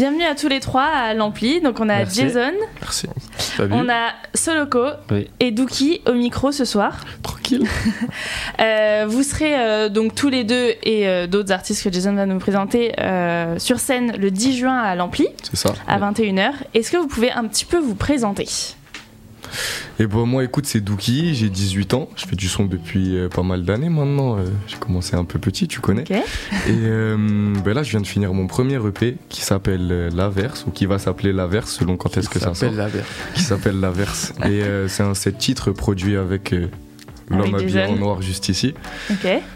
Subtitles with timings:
[0.00, 1.60] Bienvenue à tous les trois à l'Ampli.
[1.60, 2.22] Donc on a Merci.
[2.22, 3.06] Jason, Merci.
[3.70, 5.28] on a Soloko Oui.
[5.40, 7.04] et Dookie au micro ce soir.
[7.22, 7.66] Tranquille.
[8.60, 12.26] Euh, vous serez euh, donc tous les deux et euh, d'autres artistes que Jason va
[12.26, 15.74] nous présenter euh, sur scène le 10 juin à l'Ampli C'est ça.
[15.88, 16.52] à 21h.
[16.74, 18.46] Est-ce que vous pouvez un petit peu vous présenter?
[19.98, 22.08] Et bon, moi, écoute, c'est Dookie, j'ai 18 ans.
[22.16, 24.38] Je fais du son depuis euh, pas mal d'années maintenant.
[24.38, 26.04] Euh, j'ai commencé un peu petit, tu connais.
[26.66, 27.16] Et euh,
[27.64, 30.86] ben là, je viens de finir mon premier EP qui s'appelle euh, L'Averse, ou qui
[30.86, 32.70] va s'appeler L'Averse selon quand est-ce que ça sort.
[33.34, 34.32] Qui s'appelle L'Averse.
[34.44, 36.54] Et euh, c'est un set titre produit avec.
[37.30, 38.74] L'homme habillé en noir juste ici.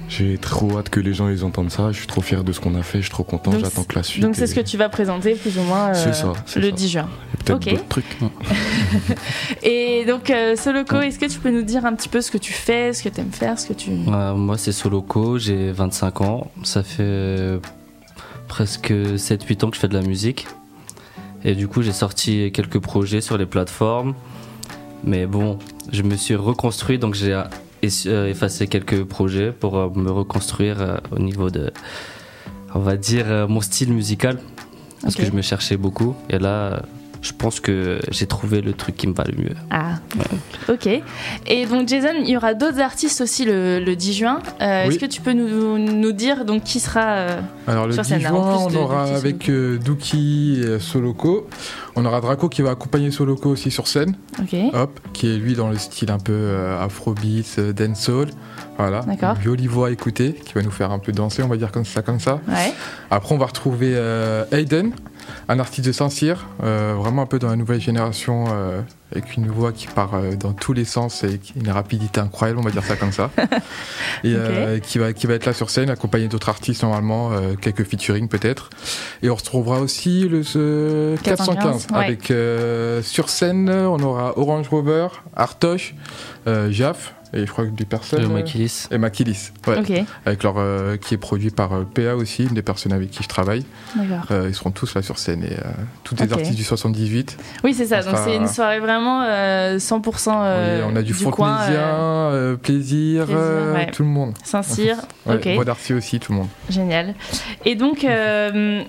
[0.08, 1.90] J'ai trop hâte que les gens ils entendent ça.
[1.90, 2.98] Je suis trop fier de ce qu'on a fait.
[2.98, 3.50] Je suis trop content.
[3.58, 4.22] J'attends que la suite.
[4.22, 6.62] Donc c'est et- ce que tu vas présenter plus ou moins euh, C'est ça, le
[6.68, 6.70] ça.
[6.70, 7.08] 10 juin.
[7.32, 7.70] et peut-être Ok.
[7.74, 8.18] d'autres trucs.
[9.62, 12.38] Et donc euh, Soloko, est-ce que tu peux nous dire un petit peu ce que
[12.38, 13.90] tu fais, ce que tu aimes faire, ce que tu...
[13.90, 16.50] Euh, moi, c'est Soloco, j'ai 25 ans.
[16.62, 17.58] Ça fait euh,
[18.48, 20.46] presque 7-8 ans que je fais de la musique.
[21.44, 24.14] Et du coup, j'ai sorti quelques projets sur les plateformes.
[25.06, 25.58] Mais bon,
[25.92, 27.38] je me suis reconstruit, donc j'ai
[28.06, 31.72] euh, effacé quelques projets pour euh, me reconstruire euh, au niveau de,
[32.74, 34.38] on va dire, mon style musical.
[35.02, 36.14] Parce que je me cherchais beaucoup.
[36.30, 36.82] Et là,
[37.24, 39.54] je pense que j'ai trouvé le truc qui me va le mieux.
[39.70, 39.94] Ah,
[40.68, 40.88] ok.
[41.46, 44.38] Et donc Jason, il y aura d'autres artistes aussi le, le 10 juin.
[44.60, 44.94] Euh, Oui.
[44.94, 48.08] Est-ce que tu peux nous, nous dire donc qui sera euh, Alors le Sur 10
[48.10, 51.48] scène, juin, en plus on de aura Dookie avec euh, Dookie et Soloko.
[51.96, 54.16] On aura Draco qui va accompagner Soloko aussi sur scène.
[54.40, 54.54] Ok.
[54.74, 58.28] Hop, qui est lui dans le style un peu euh, afrobeat, euh, dancehall.
[58.76, 59.00] Voilà.
[59.00, 59.36] D'accord.
[59.42, 61.84] Jolie voix à écouter qui va nous faire un peu danser, on va dire comme
[61.84, 62.40] ça, comme ça.
[62.48, 62.72] Ouais.
[63.10, 64.90] Après, on va retrouver euh, Hayden,
[65.48, 68.80] un artiste de Saint-Cyr, euh, vraiment un peu dans la nouvelle génération, euh,
[69.12, 72.62] avec une voix qui part euh, dans tous les sens et une rapidité incroyable, on
[72.62, 73.30] va dire ça comme ça.
[74.24, 77.54] et euh, qui, va, qui va être là sur scène, accompagné d'autres artistes normalement, euh,
[77.54, 78.70] quelques featuring peut-être.
[79.22, 82.04] Et on retrouvera aussi le ce 415, 415, ouais.
[82.04, 85.94] avec euh, sur scène, on aura Orange Rover, Artoche,
[86.46, 88.20] euh, Jaf, et je crois que des personnes.
[88.22, 88.86] Le euh, Makilis.
[88.90, 89.92] et Makilis, ouais, Ok.
[90.24, 93.22] avec leur, euh, qui est produit par euh, PA aussi, une des personnes avec qui
[93.22, 93.64] je travaille.
[93.96, 94.26] D'accord.
[94.30, 95.70] Euh, ils seront tous là sur scène et euh,
[96.04, 96.32] tous des Ok.
[96.32, 97.36] artistes du 78.
[97.64, 98.00] Oui, c'est ça.
[98.00, 101.16] On Donc sera- c'est une soirée vraiment euh, 100% euh, Oui, on a du, euh,
[101.22, 103.90] euh, plaisir, plaisir, euh, ouais.
[103.90, 104.34] tout le monde.
[104.44, 104.96] Saint-Cyr.
[105.26, 105.64] Ouais, ok.
[105.64, 106.48] D'Arcy aussi, tout le monde.
[106.68, 107.14] Génial.
[107.64, 108.82] Et donc euh,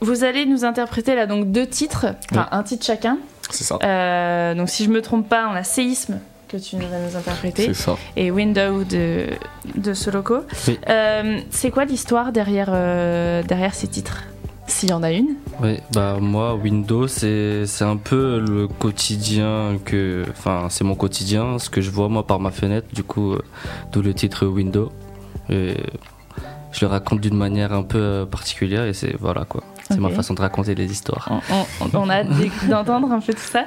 [0.00, 3.18] vous allez nous interpréter là donc deux titres, enfin un titre chacun.
[3.50, 3.78] C'est ça.
[3.82, 6.20] Euh, donc si je me trompe pas, on a Séisme
[6.58, 7.66] que tu vas nous interpréter.
[7.66, 7.96] C'est ça.
[8.16, 9.26] et Window de,
[9.74, 10.40] de Soloco.
[10.68, 10.78] Oui.
[10.88, 14.22] Euh, c'est quoi l'histoire derrière, euh, derrière ces titres
[14.66, 15.34] S'il y en a une?
[15.62, 20.24] Oui, bah moi, Windows, c'est c'est un peu le quotidien que.
[20.30, 23.42] Enfin, c'est mon quotidien, ce que je vois moi par ma fenêtre, du coup, euh,
[23.92, 24.92] d'où le titre Window.
[25.50, 25.74] Et
[26.72, 29.62] je le raconte d'une manière un peu particulière et c'est voilà quoi.
[29.90, 31.28] C'est ma façon de raconter les histoires.
[31.50, 32.24] on, on- on a
[32.68, 33.66] d'entendre un peu tout ça.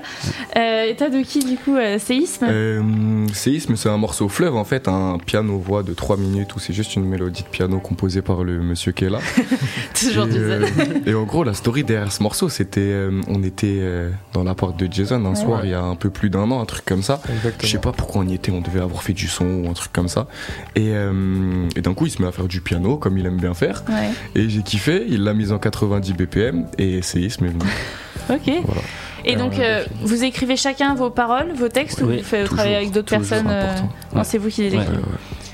[0.55, 2.45] Euh, et toi, de qui, du coup euh, Séisme?
[2.49, 6.73] Euh, Séisme, c'est un morceau fleuve en fait, un piano-voix de 3 minutes où c'est
[6.73, 9.19] juste une mélodie de piano composée par le monsieur qui est là.
[9.93, 10.65] Toujours et, Jason.
[10.79, 12.81] euh, et en gros, la story derrière ce morceau, c'était.
[12.81, 15.35] euh, on était euh, dans l'appart de Jason un Ouais.
[15.35, 17.21] soir il y a un peu plus d'un an, un truc comme ça.
[17.29, 17.53] Exactement.
[17.61, 19.73] Je sais pas pourquoi on y était, on devait avoir fait du son ou un
[19.73, 20.27] truc comme ça.
[20.75, 23.37] Et, euh, et d'un coup, il se met à faire du piano comme il aime
[23.37, 23.83] bien faire.
[23.89, 24.09] Ouais.
[24.35, 27.61] Et j'ai kiffé, il l'a mise en 90 BPM et Séisme est venu.
[28.29, 28.51] Ok.
[28.65, 28.81] Voilà.
[29.23, 32.75] Et donc, euh, vous écrivez chacun vos paroles, vos textes, ou vous faites toujours, travailler
[32.75, 33.73] avec d'autres personnes euh.
[34.13, 34.23] Non, Ouais.
[34.25, 34.83] c'est vous qui les Ouais.
[34.83, 35.01] écrivez.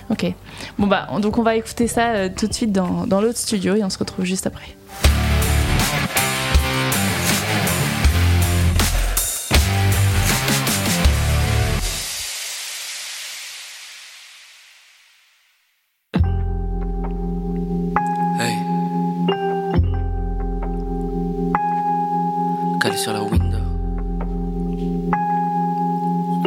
[0.09, 0.33] Ok.
[0.79, 3.37] Bon bah, on- donc on va écouter ça euh, tout de suite dans, dans l'autre
[3.37, 4.65] studio et on se retrouve juste après.
[22.83, 23.59] Calé sur la window.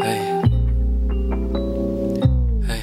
[0.02, 0.20] Hey.
[2.68, 2.80] Hey.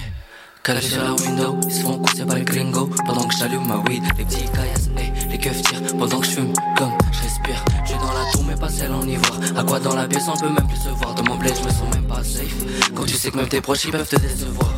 [0.64, 3.76] Calé sur la window, ils se font courser par les gringos pendant que j'allume ma
[3.88, 4.02] weed.
[4.18, 7.64] Les petits caillasses, hey, les keufs tirent pendant que je fume comme je respire.
[7.84, 9.40] Je suis dans la tour, mais pas celle en ivoire.
[9.56, 11.14] À quoi dans la pièce, on peut même plus se voir.
[11.14, 12.92] Dans mon bled, je me sens même pas safe.
[12.96, 14.74] Quand tu sais que même tes proches, ils peuvent te décevoir.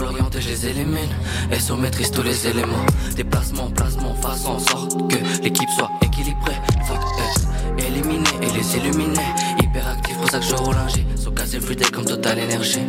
[0.00, 1.10] Orienté, je les élimine.
[1.58, 2.86] SO maîtrise tous les éléments.
[3.16, 6.56] Déplacement, placement, façon en sorte que l'équipe soit équilibrée.
[6.86, 7.41] Faut être
[7.86, 9.20] éliminé et les illuminer.
[9.62, 11.04] Hyperactif, pour ça que je roule un G.
[11.16, 12.86] Sauf casser le fluide comme Total Énergie.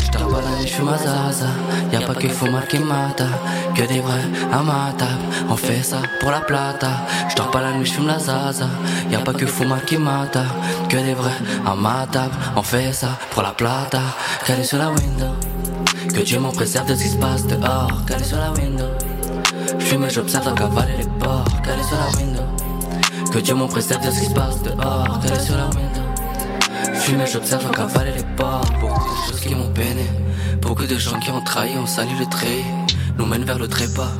[0.00, 1.46] J'dors pas la nuit, j'fume ma zaza.
[1.92, 3.26] Y'a pas que Fumar qui mata.
[3.74, 4.20] Que des vrais
[4.52, 5.10] à ma table.
[5.50, 6.88] On fait ça pour la plata.
[7.30, 8.68] J'dors pas la nuit, j'fume la zaza.
[9.10, 10.44] Y'a pas que Fumar qui mata.
[10.88, 11.30] Que des vrais
[11.66, 12.34] à ma table.
[12.56, 14.00] On fait ça pour la plata.
[14.46, 15.34] Calé sur la window.
[16.14, 17.90] Que Dieu m'en préserve de ce qui se passe dehors.
[18.06, 18.86] Calé sur la window.
[19.78, 21.44] J'fume et j'observe à cavaler les ports.
[21.64, 22.63] Calé sur la window.
[23.34, 27.00] Que Dieu m'en préserve de ce qui se passe dehors, calé sur la window.
[27.00, 28.64] Fumer, j'observe, cavaler les ports.
[28.80, 30.06] Beaucoup de choses qui m'ont peiné.
[30.62, 32.62] Beaucoup de gens qui ont trahi, ont sali le trait.
[33.18, 34.12] Nous mènent vers le trépas.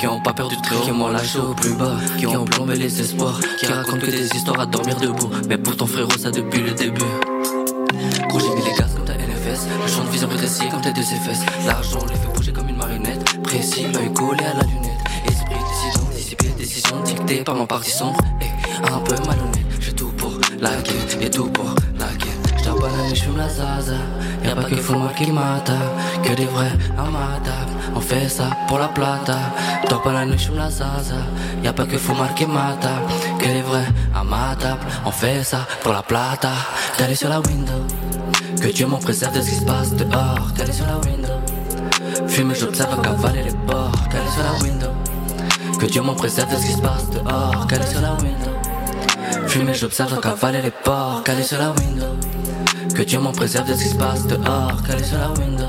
[0.00, 2.44] Qui ont pas peur du très haut, qui m'ont lâché au plus bas, qui ont
[2.44, 5.30] plombé les espoirs, qui racontent que des histoires à dormir debout.
[5.48, 7.04] Mais pour ton frérot, ça depuis le début.
[8.28, 10.92] Gros, j'ai mis les gaz comme ta NFS, le champ de vision rétréci comme tes
[10.92, 11.46] deux fesses.
[11.64, 14.98] L'argent les fait bouger comme une marionnette, précis, l'œil collé à la lunette.
[15.28, 18.18] Esprit, décision, dissipé, décision dictée par mon parti sombre.
[18.84, 22.28] Un peu malhonnête, j'ai tout pour la guerre, et tout pour la guerre.
[22.58, 23.94] J't'en pas la nuit, j'fume la zaza.
[24.44, 25.74] Y'a pas que Fuma qui mata,
[26.22, 27.72] que des vrais amatables.
[27.94, 29.36] On fait ça pour la plata.
[30.26, 31.14] Nuit, j'fume la zaza.
[31.62, 32.90] Y'a pas que Fumar qui mata,
[33.38, 34.86] que des vrais amatables.
[35.04, 36.50] On fait ça pour la plata.
[36.96, 37.72] Calé sur la window.
[38.60, 40.52] Que Dieu m'en préserve de ce qui se passe dehors.
[40.56, 42.28] Calé sur la window.
[42.28, 43.92] Fume, j'observe cavaler les bords.
[44.10, 44.90] Calé sur la window.
[45.78, 47.66] Que Dieu m'en préserve de ce qui se passe dehors.
[47.68, 48.39] Calé sur la window.
[49.50, 51.24] Fume, j'observe cavaler les ports.
[51.24, 52.06] Calé sur la window.
[52.94, 55.64] Que Dieu m'en préserve de ce qui se passe dehors, calé sur la window.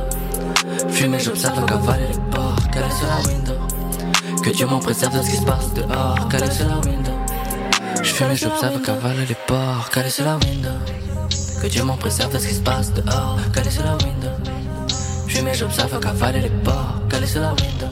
[0.89, 4.44] Fumer, j'observe cavaler les ports, calé sur la window.
[4.44, 7.12] Que Dieu m'en préserve de ce qui se passe dehors, calé sur la window.
[8.04, 10.69] J'fume, j'observe cavaler les ports, calé sur la window.
[11.60, 14.30] Que Dieu m'en préserve de ce qui se passe dehors, calé sur la window.
[15.27, 17.89] Fume, j'observe cavaler les ports, calé sur la window.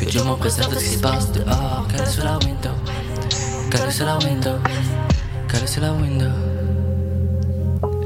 [0.00, 2.70] Que Dieu m'en préserve de ce qui se passe dehors, calé sur la window.
[3.70, 4.58] Calé sur la window,
[5.48, 6.30] calé sur la window.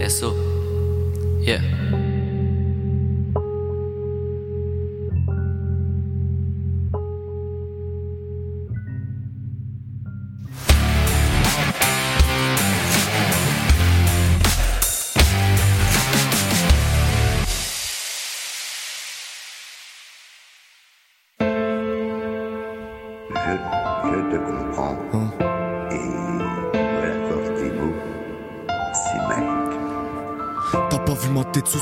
[0.09, 0.35] SO.
[1.41, 1.80] Yeah.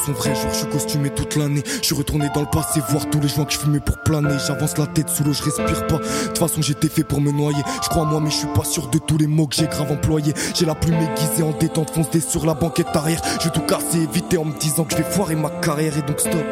[0.09, 1.63] Son vrai jour, je suis costumé toute l'année.
[1.81, 4.37] Je suis retourné dans le passé, voir tous les joints que je fumais pour planer.
[4.47, 5.99] J'avance la tête sous l'eau, je respire pas.
[5.99, 7.63] De toute façon, j'étais fait pour me noyer.
[7.83, 9.93] Je crois moi, mais je suis pas sûr de tous les mots que j'ai grave
[9.93, 10.33] employés.
[10.55, 13.21] J'ai la plume aiguisée en détente, foncée sur la banquette arrière.
[13.43, 16.21] Je tout casser, éviter en me disant que je vais foirer ma carrière et donc
[16.21, 16.45] stop.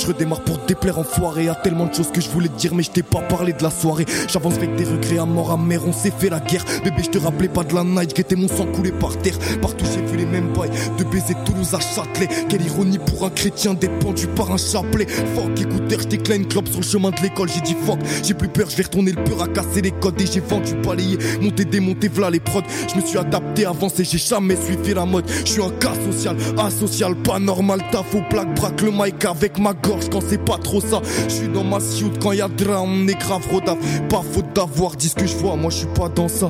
[0.00, 2.82] Je redémarre pour déplaire enfoiré Y'a tellement de choses que je voulais te dire mais
[2.82, 4.06] je t'ai pas parlé de la soirée.
[4.28, 6.64] J'avance avec des regrets à mort amère On s'est fait la guerre.
[6.82, 9.38] Bébé je te rappelais pas de la night Qu'était mon sang coulé par terre.
[9.60, 12.28] Partout j'ai vu les mêmes bails De baiser Toulouse à Châtelet.
[12.48, 15.06] Quelle ironie pour un chrétien d'être pendu par un chapelet.
[15.34, 17.50] Fuck écouteur je déclare une clope sur le chemin de l'école.
[17.50, 20.18] J'ai dit fuck j'ai plus peur je vais retourner le peur à casser les codes.
[20.20, 22.62] Et j'ai vendu balayer Monter démonter v'là les prods.
[22.90, 25.28] Je me suis adapté avancé j'ai jamais suivi la mode.
[25.44, 27.82] Je suis un cas social asocial pas normal.
[27.92, 29.74] Taf au plaque braque le mic avec ma
[30.10, 31.00] quand c'est pas trop ça.
[31.28, 33.78] Je suis dans ma sioute quand y a drame, on est grave rodave.
[34.08, 36.48] Pas faute d'avoir dit ce que je vois, moi je suis pas dans ça.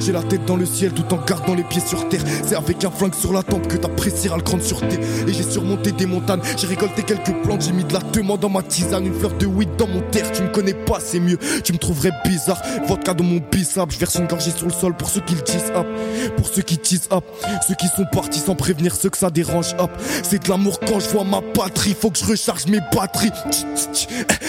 [0.00, 2.22] J'ai la tête dans le ciel tout en gardant les pieds sur terre.
[2.44, 4.98] C'est avec un flingue sur la tempe que t'apprécieras le grand sûreté.
[5.26, 8.48] Et j'ai surmonté des montagnes, j'ai récolté quelques plantes, j'ai mis de la teuma dans
[8.48, 10.30] ma tisane, une fleur de weed dans mon terre.
[10.32, 12.60] Tu me connais pas, c'est mieux, tu me trouverais bizarre.
[12.86, 15.42] Vodka dans mon bissap, je verse une gorgée sur le sol pour ceux qui le
[15.42, 15.86] disent up.
[16.36, 17.24] Pour ceux qui disent up,
[17.66, 19.90] ceux qui sont partis sans prévenir ceux que ça dérange up.
[20.22, 23.32] C'est de l'amour quand je vois ma patrie, faut que je recharge mes batteries.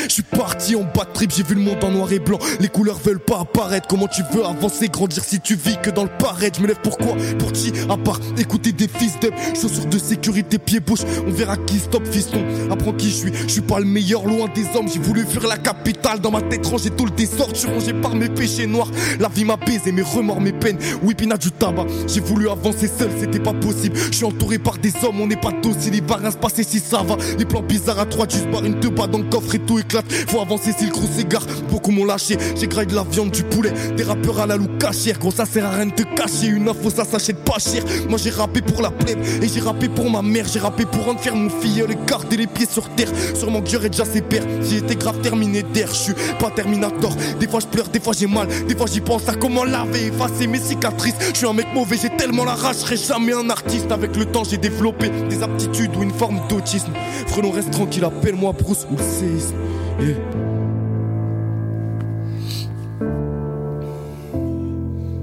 [0.07, 2.39] Je suis parti en bad trip, j'ai vu le monde en noir et blanc.
[2.59, 3.87] Les couleurs veulent pas apparaître.
[3.87, 6.51] Comment tu veux avancer, grandir si tu vis que dans le pareil?
[6.55, 7.15] Je me lève pourquoi?
[7.37, 7.71] Pour qui?
[7.89, 11.01] À part écouter des fils d'up, chaussures de sécurité, pieds bouche.
[11.27, 12.43] On verra qui stop, fiston.
[12.71, 13.33] Apprends qui je suis.
[13.47, 14.87] Je suis pas le meilleur, loin des hommes.
[14.91, 16.19] J'ai voulu fuir la capitale.
[16.19, 17.53] Dans ma tête rangée tout le désordre.
[17.53, 18.89] Je suis rangé par mes péchés noirs.
[19.19, 20.77] La vie m'a baisé, mes remords, mes peines.
[21.03, 21.85] Oui, pina du tabac.
[22.07, 23.97] J'ai voulu avancer seul, c'était pas possible.
[24.11, 25.95] Je suis entouré par des hommes, on n'est pas docile.
[25.95, 27.15] Il va rien se passer si ça va.
[27.37, 29.79] Les plans bizarres à trois, tu barres une deux pas dans le coffre et tout
[29.79, 30.05] éclate.
[30.27, 31.45] Faut avancer si le gros s'égare.
[31.69, 32.37] Beaucoup m'ont lâché.
[32.55, 33.71] J'ai graillé de la viande, du poulet.
[33.95, 35.19] Des rappeurs à la loup cachère.
[35.19, 36.47] Gros, ça sert à rien de te cacher.
[36.47, 37.83] Une info, ça s'achète pas cher.
[38.09, 39.19] Moi, j'ai rappé pour la plèbe.
[39.41, 40.45] Et j'ai rappé pour ma mère.
[40.51, 41.91] J'ai rappé pour rendre fier mon filleul.
[41.91, 43.09] Et garder les pieds sur terre.
[43.35, 44.43] Sûrement que j'aurais déjà ses pères.
[44.63, 45.89] J'ai été grave terminé d'air.
[45.89, 47.15] Je suis pas Terminator.
[47.39, 48.47] Des fois, je pleure, des fois, j'ai mal.
[48.67, 51.15] Des fois, j'y pense à comment laver, effacer mes cicatrices.
[51.33, 52.77] Je suis un mec mauvais, j'ai tellement la rage.
[52.89, 53.91] Je jamais un artiste.
[53.91, 56.91] Avec le temps, j'ai développé des aptitudes ou une forme d'autisme.
[57.27, 57.98] Frelon, reste tranquille.
[58.03, 59.55] Appelle-moi Bruce ou le séisme.
[59.99, 60.15] Yeah.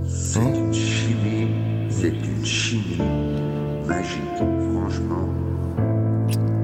[0.06, 1.48] C'est une chimie,
[1.88, 3.00] c'est une chimie
[3.86, 5.28] magique, franchement.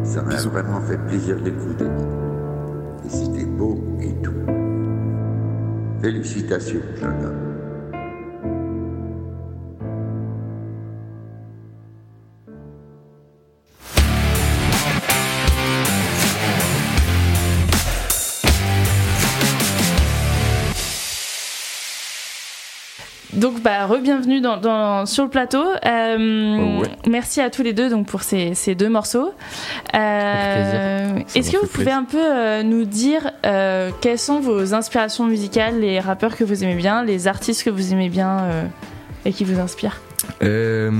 [0.05, 1.87] Ça m'a vraiment fait plaisir d'écouter.
[3.05, 4.33] Et c'était beau et tout.
[6.03, 7.52] Félicitations, jeune homme.
[23.33, 25.63] Donc, bah, re-bienvenue dans, dans- sur le plateau.
[25.87, 26.89] Euh, Oh, ouais.
[27.09, 29.33] Merci à tous les deux donc, pour ces, ces deux morceaux.
[29.95, 31.97] Euh, Est-ce que vous pouvez plaisir.
[31.99, 36.63] un peu euh, nous dire euh, quelles sont vos inspirations musicales, les rappeurs que vous
[36.63, 38.65] aimez bien, les artistes que vous aimez bien euh,
[39.25, 40.01] et qui vous inspirent?
[40.43, 40.91] Euh,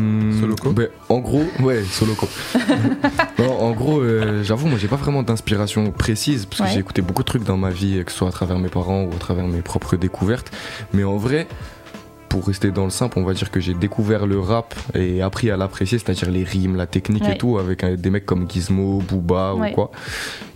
[0.41, 2.29] Soloco ben, En gros, ouais, Soloco.
[3.39, 6.71] non, en gros, euh, j'avoue, moi j'ai pas vraiment d'inspiration précise parce que Ouais.
[6.73, 9.03] j'ai écouté beaucoup de trucs dans ma vie, que ce soit à travers mes parents
[9.05, 10.51] ou à travers mes propres découvertes.
[10.93, 11.47] Mais en vrai,
[12.33, 15.51] pour rester dans le simple, on va dire que j'ai découvert le rap et appris
[15.51, 17.35] à l'apprécier, c'est-à-dire les rimes, la technique Ouais.
[17.35, 19.71] et tout, avec euh, des mecs comme Gizmo, Booba Ouais.
[19.71, 19.91] ou quoi.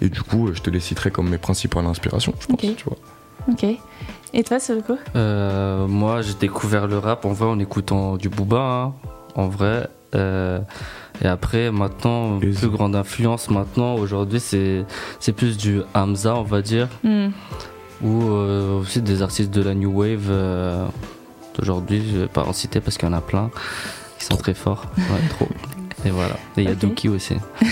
[0.00, 2.76] Et du coup, je te les citerai comme mes principales inspirations, je pense, Ok.
[2.76, 2.97] tu vois.
[3.52, 3.78] Ok.
[4.33, 8.56] Et toi, Soloko Euh, moi, j'ai découvert le rap en vrai en écoutant du Booba,
[8.59, 8.92] hein,
[9.35, 9.88] en vrai.
[10.14, 10.61] Euh,
[11.23, 14.87] et après, maintenant, Et plus c'est- grande influence maintenant, aujourd'hui, c'est
[15.21, 17.28] c'est plus du Hamza, on va dire, Hmm.
[18.02, 20.87] ou euh, aussi des artistes de la New Wave euh,
[21.57, 22.03] d'aujourd'hui.
[22.13, 23.51] Je vais pas en citer parce qu'il y en a plein
[24.19, 24.85] qui sont très forts.
[24.97, 25.49] Ouais, trop.
[26.05, 26.35] Et voilà.
[26.57, 26.79] Et il y a Ok.
[26.79, 27.35] Dookie aussi.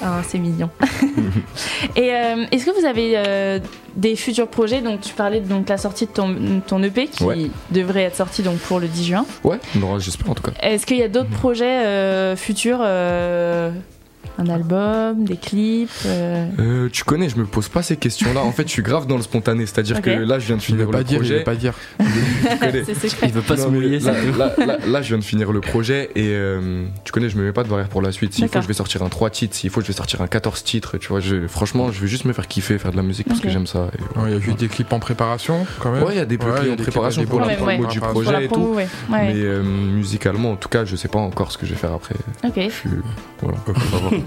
[0.00, 0.70] Ah, c'est mignon.
[1.96, 3.58] Et euh, est-ce que vous avez euh,
[3.96, 4.80] des futurs projets?
[4.80, 7.50] Donc, tu parlais de donc, la sortie de ton, ton EP qui Ouais.
[7.72, 9.26] devrait être sorti donc, pour le 10 juin.
[9.42, 9.58] Ouais,
[9.98, 10.52] j'espère en tout cas.
[10.60, 13.72] Est-ce qu'il y a d'autres projets euh, futurs euh,
[14.38, 18.42] Un album, des clips euh, Euh, tu connais, je me pose pas ces questions-là.
[18.42, 19.66] En fait, je suis grave dans le spontané.
[19.66, 21.38] C'est-à-dire que là, je viens de finir pas le dire, il projet.
[21.38, 21.74] veut pas dire.
[23.24, 25.50] Il veut pas se Non, mais mouiller, là, là, là- là, je viens de finir
[25.52, 28.32] le projet et euh, tu connais, je me mets pas de barrière pour la suite.
[28.34, 29.56] S'il faut, je vais sortir un 3 titres.
[29.56, 30.98] S'il faut, je vais sortir un 14 titres.
[30.98, 33.40] Tu vois, je, franchement, je vais juste me faire kiffer, faire de la musique parce
[33.40, 33.90] que j'aime ça.
[34.16, 36.02] Ouais, Il y a juste des clips en préparation quand même.
[36.02, 38.44] Ouais, il y a des Ouais, clips en des préparation pour la promo du projet.
[38.44, 38.76] Et tout.
[39.10, 42.14] Mais musicalement, en tout cas, je sais pas encore ce que je vais faire après.
[42.44, 42.70] Ok.
[43.40, 43.58] Voilà.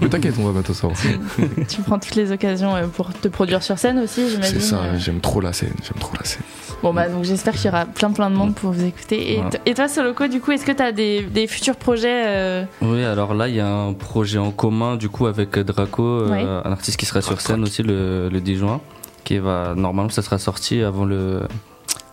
[0.02, 0.98] Mais t'inquiète, on va bientôt savoir.
[1.68, 4.60] tu prends toutes les occasions euh, pour te produire sur scène aussi, j'imagine.
[4.60, 5.72] C'est ça, j'aime trop la scène.
[5.82, 6.42] J'aime trop la scène.
[6.82, 9.34] Bon, bah, donc j'espère qu'il y aura plein plein de monde pour vous écouter.
[9.34, 12.24] Et, t- et toi, Soloko, du coup, est-ce que tu as des, des futurs projets
[12.26, 16.02] euh, Oui, alors là, il y a un projet en commun du coup avec Draco,
[16.02, 18.80] euh, un artiste qui sera sur scène aussi le, le 10 juin,
[19.22, 21.42] qui va normalement ça sera sorti avant le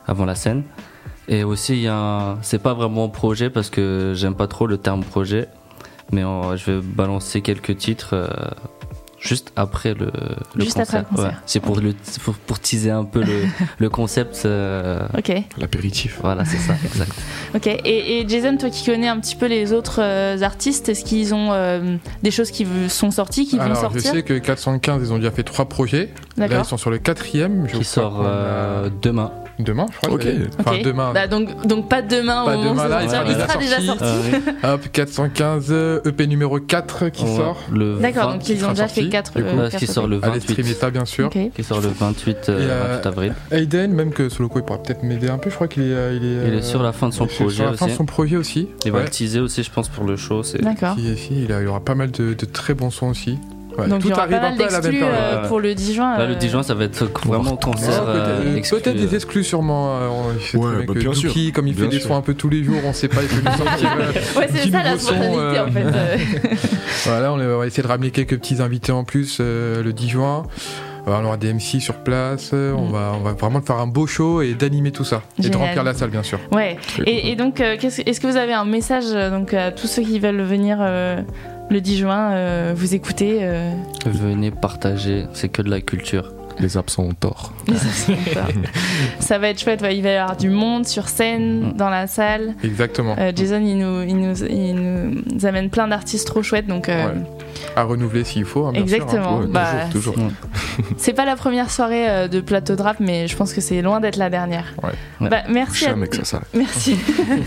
[0.08, 0.64] avant la scène.
[1.28, 4.48] Et aussi, il y a un, c'est pas vraiment un projet parce que j'aime pas
[4.48, 5.48] trop le terme projet,
[6.12, 8.10] mais en- je vais balancer quelques titres.
[8.14, 8.28] euh,
[9.22, 10.14] Juste après le,
[10.56, 11.06] le Juste après concert.
[11.12, 11.32] le concert.
[11.32, 11.38] Ouais.
[11.46, 13.44] C'est pour, le, pour, pour teaser un peu le,
[13.78, 14.44] le concept.
[14.46, 16.20] euh, Ok, L'apéritif.
[16.22, 17.12] voilà, c'est ça, exact.
[17.54, 17.68] ok.
[17.68, 21.34] Et, et Jason, toi qui connais un petit peu les autres euh, artistes, est-ce qu'ils
[21.34, 24.12] ont euh, des choses qui sont sorties, qui vont Alors, je sortir?
[24.14, 26.14] sais que 415, ils ont déjà fait trois projets.
[26.38, 27.68] Là, ils sont sur le quatrième.
[27.70, 29.34] Je Qui sort euh, demain.
[29.60, 30.14] Demain, je crois.
[30.16, 30.26] Ok.
[30.60, 31.12] Enfin, demain.
[31.14, 33.42] Bah, donc, donc pas demain Pas au moment où demain, ça là, sortira, il il
[33.42, 34.04] sera déjà sorti.
[34.64, 37.58] Euh, Hop, 415, euh, EP numéro 4 qui ouais, sort.
[37.72, 39.50] le D'accord, 20, donc ils ont déjà sorti, fait 4 du coup.
[39.50, 40.52] euh, qui sort le Allez 28.
[40.52, 41.28] streamer ça, bien sûr.
[41.28, 41.38] Ok.
[41.56, 43.34] qui sort le 28, euh, Et, euh, 28 avril.
[43.52, 45.50] Aiden, même que Soloko, il pourra peut-être m'aider un peu.
[45.50, 47.28] Je crois qu'il est, euh, il est, Il euh, est sur la fin de son
[47.28, 47.98] projet Sur la fin de aussi.
[47.98, 48.68] son projet aussi.
[48.86, 50.44] Il va le teaser aussi, je pense, pour le show.
[50.44, 50.62] C'est...
[50.62, 50.96] D'accord.
[50.98, 53.38] Il, y aura pas mal de très bons sons aussi.
[53.80, 55.00] Ouais, Donc il y tout aura arrive pas un mal peu à la même d'exclus
[55.00, 55.16] période.
[55.44, 56.18] euh, pour le 10 juin.
[56.18, 58.04] Là, le euh, 10 juin, ça va être vraiment concert.
[58.06, 59.16] Peut-être- euh, Peut-être des euh.
[59.16, 59.98] exclus sûrement.
[60.00, 60.10] euh,
[60.56, 61.30] Ouais, bien bah, bien sûr.
[61.30, 63.28] Dookie, comme il fait des sons un peu tous les jours, on sait pas, il
[63.38, 65.84] euh, Ouais, c'est ça la spontanéité euh, en fait.
[65.86, 66.18] euh.
[67.06, 70.44] Voilà, on va essayer de ramener quelques petits invités en plus euh, le 10 juin.
[71.08, 72.52] Euh, on aura des MC sur place.
[72.54, 72.92] euh, On, Mm.
[72.92, 75.22] va, on va vraiment faire un beau show et d'animer tout ça.
[75.44, 76.40] Et de remplir la salle, bien sûr.
[76.52, 76.78] Ouais.
[77.06, 80.02] Et, et donc, euh, est-ce que vous avez un message euh, donc, à tous ceux
[80.02, 81.22] qui veulent venir euh,
[81.70, 83.72] le 10 juin euh, vous écouter euh,
[84.06, 86.34] Venez partager, c'est que de la culture.
[86.60, 87.54] Les absents ont tort.
[87.68, 88.14] les absents.
[89.22, 89.82] Ça va être chouette.
[89.82, 91.74] ouais, il va y avoir du monde sur scène, Mm.
[91.78, 92.54] dans la salle.
[92.64, 93.16] Exactement.
[93.18, 96.68] Euh, Jason, il nous, il, nous, il nous amène plein d'artistes trop chouettes.
[96.68, 97.14] Donc, euh, Ouais.
[97.76, 98.66] À renouveler s'il faut.
[98.66, 99.04] hein, bien sûr, hein.
[99.04, 99.38] exactement.
[99.40, 100.32] Ouais, Bah, toujours, toujours.
[100.98, 103.82] C'est pas la première soirée euh, de plateau de rap, mais je pense que c'est
[103.82, 104.74] loin d'être la dernière.
[104.84, 105.30] Ouais.
[105.30, 106.98] Bah, merci, à, ça merci.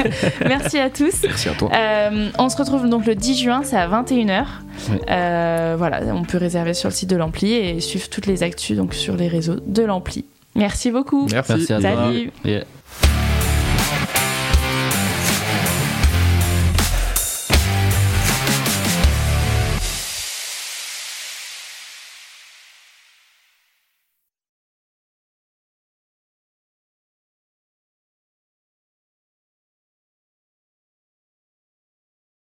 [0.46, 1.22] merci à tous.
[1.24, 1.70] Merci à toi.
[1.74, 4.44] Euh, on se retrouve donc le 10 juin, c'est à 21h.
[4.90, 4.96] Oui.
[5.10, 8.76] Euh, voilà, on peut réserver sur le site de l'Ampli et suivre toutes les actus
[8.76, 10.24] donc sur les réseaux de l'Ampli.
[10.54, 11.28] Merci beaucoup.
[11.30, 11.52] Merci.
[11.52, 11.90] Merci à toi.
[12.04, 12.30] Salut.
[12.44, 12.64] Yeah.